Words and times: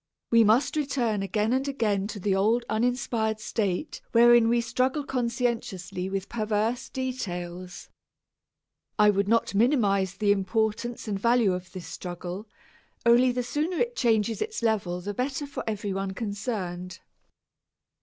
We 0.31 0.43
must 0.43 0.75
return 0.75 1.21
again 1.21 1.53
and 1.53 1.67
again 1.67 2.07
to 2.07 2.19
the 2.19 2.33
old 2.35 2.65
uninspired 2.67 3.39
state 3.39 4.01
wherein 4.13 4.49
we 4.49 4.59
struggle 4.59 5.03
conscientiously 5.03 6.09
with 6.09 6.27
perverse 6.27 6.89
details. 6.89 7.87
I 8.97 9.11
would 9.11 9.27
not 9.27 9.53
minimize 9.53 10.15
the 10.15 10.31
importance 10.31 11.07
and 11.07 11.19
value 11.19 11.53
of 11.53 11.71
this 11.71 11.85
struggle; 11.85 12.47
only 13.05 13.31
the 13.31 13.43
sooner 13.43 13.77
it 13.77 13.95
changes 13.95 14.41
its 14.41 14.63
level 14.63 15.01
the 15.01 15.13
better 15.13 15.45
for 15.45 15.63
every 15.67 15.93
one 15.93 16.15
concerned. 16.15 16.97